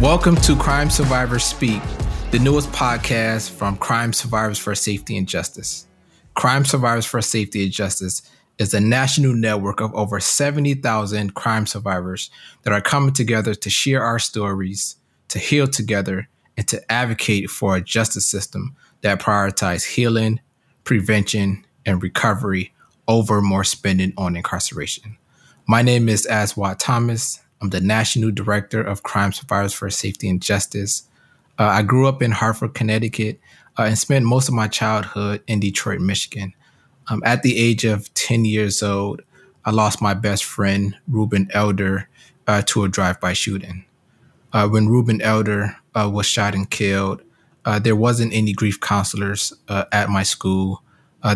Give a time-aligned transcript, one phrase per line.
[0.00, 1.82] Welcome to Crime Survivors Speak,
[2.30, 5.88] the newest podcast from Crime Survivors for Safety and Justice.
[6.34, 8.22] Crime Survivors for Safety and Justice
[8.58, 12.30] is a national network of over 70,000 crime survivors
[12.62, 14.94] that are coming together to share our stories,
[15.30, 20.38] to heal together, and to advocate for a justice system that prioritizes healing,
[20.84, 22.72] prevention, and recovery
[23.08, 25.16] over more spending on incarceration.
[25.66, 27.40] My name is Aswad Thomas.
[27.60, 31.08] I'm the National Director of Crime Survivors for Safety and Justice.
[31.58, 33.40] Uh, I grew up in Hartford, Connecticut,
[33.76, 36.54] uh, and spent most of my childhood in Detroit, Michigan.
[37.08, 39.22] Um, at the age of 10 years old,
[39.64, 42.08] I lost my best friend, Ruben Elder,
[42.46, 43.84] uh, to a drive by shooting.
[44.52, 47.22] Uh, when Ruben Elder uh, was shot and killed,
[47.64, 50.82] uh, there wasn't any grief counselors at my school.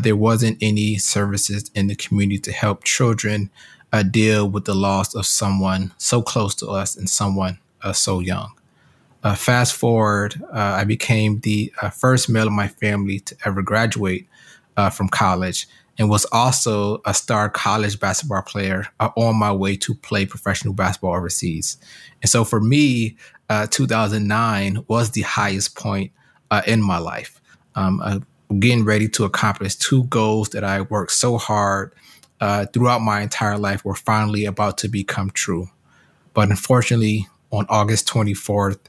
[0.00, 3.50] there wasn't any services in the community to help children
[3.92, 8.20] uh, deal with the loss of someone so close to us and someone uh, so
[8.20, 8.52] young.
[9.22, 13.62] Uh, fast forward, uh, I became the uh, first male in my family to ever
[13.62, 14.26] graduate
[14.76, 19.94] uh, from college and was also a star college basketball player on my way to
[19.94, 21.76] play professional basketball overseas.
[22.22, 23.16] And so for me,
[23.70, 26.10] 2009 was the highest point
[26.66, 27.38] in my life.
[27.74, 28.24] Um,
[28.58, 31.92] getting ready to accomplish two goals that I worked so hard
[32.42, 35.70] uh, throughout my entire life were finally about to become true.
[36.34, 38.80] But unfortunately, on August 24th,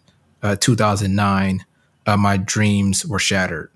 [0.41, 1.63] uh, 2009,
[2.07, 3.69] uh, my dreams were shattered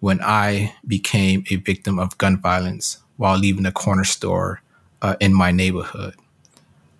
[0.00, 4.60] when I became a victim of gun violence while leaving a corner store
[5.00, 6.14] uh, in my neighborhood.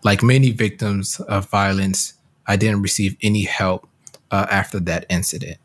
[0.03, 2.15] Like many victims of violence,
[2.47, 3.87] I didn't receive any help
[4.31, 5.59] uh, after that incident.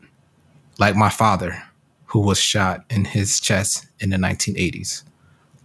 [0.78, 1.62] Like my father,
[2.08, 5.02] who was shot in his chest in the 1980s.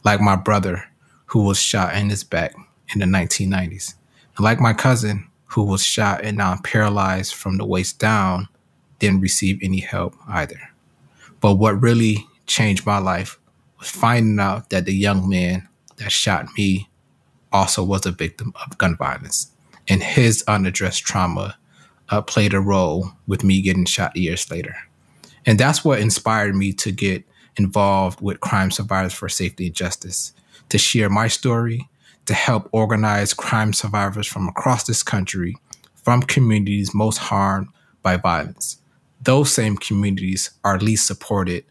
[0.06, 0.86] Like my brother,
[1.34, 2.54] who was shot in his back
[2.94, 3.96] in the 1990s.
[4.38, 8.48] And like my cousin, who was shot and now paralyzed from the waist down,
[9.00, 10.60] didn't receive any help either.
[11.42, 13.40] But what really changed my life
[13.80, 16.88] was finding out that the young man that shot me
[17.52, 19.52] also was a victim of gun violence.
[19.88, 21.58] And his unaddressed trauma
[22.10, 24.76] uh, played a role with me getting shot years later.
[25.48, 27.24] And that's what inspired me to get
[27.58, 30.34] involved with Crime Survivors for Safety and Justice
[30.70, 31.90] to share my story,
[32.26, 35.58] to help organize crime survivors from across this country
[36.04, 37.70] from communities most harmed
[38.02, 38.78] by violence.
[39.22, 41.64] Those same communities are least supported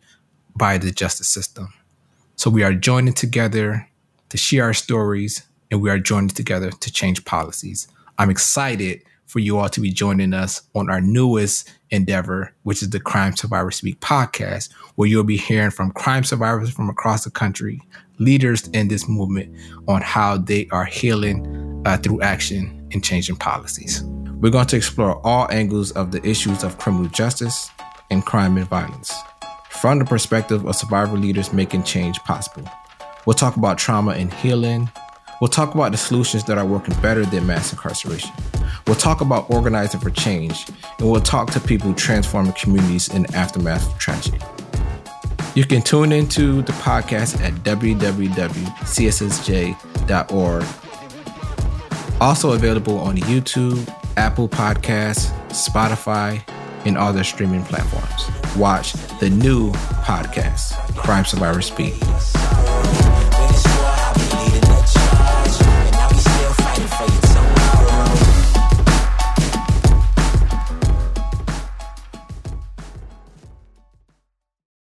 [0.57, 1.73] by the justice system.
[2.37, 3.89] So we are joining together
[4.31, 7.89] to share our stories and we are joining together to change policies.
[8.19, 12.91] I'm excited for you all to be joining us on our newest endeavor, which is
[12.91, 17.31] the Crime Survivors Speak podcast, where you'll be hearing from crime survivors from across the
[17.31, 17.81] country,
[18.19, 19.57] leaders in this movement,
[19.89, 24.03] on how they are healing uh, through action and changing policies.
[24.03, 27.71] We're going to explore all angles of the issues of criminal justice
[28.11, 29.15] and crime and violence
[29.71, 32.71] from the perspective of survivor leaders making change possible.
[33.25, 34.91] We'll talk about trauma and healing.
[35.43, 38.31] We'll talk about the solutions that are working better than mass incarceration.
[38.87, 40.69] We'll talk about organizing for change,
[41.01, 44.39] and we'll talk to people transforming communities in the aftermath of tragedy.
[45.57, 48.15] You can tune into the podcast at www.cssj.org.
[52.21, 56.41] Also available on YouTube, Apple Podcasts, Spotify,
[56.87, 58.31] and other streaming platforms.
[58.57, 61.95] Watch the new podcast, Crime Survivor Speak.